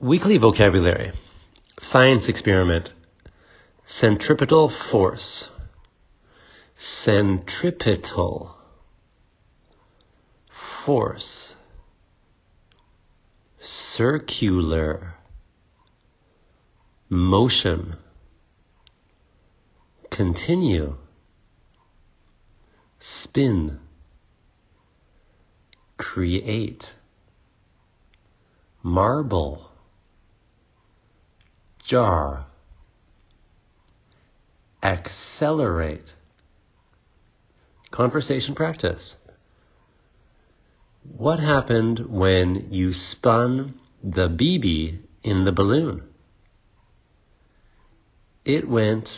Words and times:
Weekly 0.00 0.38
vocabulary. 0.38 1.12
Science 1.92 2.22
experiment. 2.26 2.88
Centripetal 4.00 4.72
force. 4.90 5.44
Centripetal 7.04 8.54
force. 10.86 11.52
Circular 13.98 15.16
motion. 17.10 17.96
Continue. 20.10 20.96
Spin. 23.22 23.80
Create. 25.98 26.84
Marble 28.82 29.69
jar, 31.90 32.46
accelerate. 34.82 36.04
Conversation 37.90 38.54
practice. 38.54 39.14
What 41.02 41.40
happened 41.40 42.06
when 42.08 42.68
you 42.70 42.92
spun 43.12 43.74
the 44.04 44.28
BB 44.28 45.00
in 45.24 45.44
the 45.44 45.52
balloon? 45.52 46.02
It 48.44 48.68
went 48.68 49.08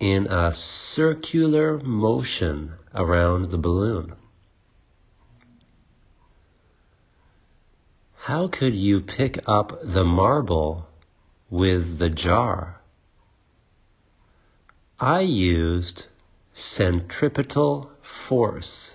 in 0.00 0.26
a 0.26 0.52
circular 0.96 1.78
motion 1.78 2.72
around 2.94 3.50
the 3.50 3.58
balloon. 3.58 4.14
How 8.24 8.48
could 8.48 8.74
you 8.74 9.00
pick 9.00 9.38
up 9.46 9.82
the 9.82 10.04
marble 10.04 10.86
with 11.52 11.98
the 11.98 12.08
jar. 12.08 12.80
I 14.98 15.20
used 15.20 16.04
centripetal 16.78 17.90
force 18.26 18.92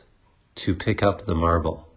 to 0.66 0.73
pick 0.73 1.04
up 1.04 1.28
the 1.28 1.36
marble. 1.36 1.88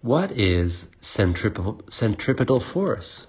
What 0.00 0.32
is 0.32 0.72
centripetal, 1.16 2.64
force? 2.72 3.26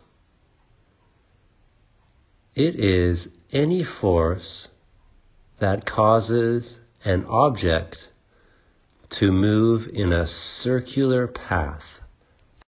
It 2.55 2.75
is 2.83 3.27
any 3.52 3.86
force 4.02 4.67
that 5.59 5.86
causes 5.86 6.63
an 7.05 7.25
object 7.25 7.97
to 9.19 9.31
move 9.31 9.88
in 9.93 10.11
a 10.11 10.27
circular 10.63 11.27
path. 11.27 11.83